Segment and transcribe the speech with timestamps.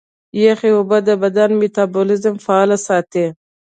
[0.43, 3.25] یخي اوبه د بدن میتابولیزم فعاله ساتي.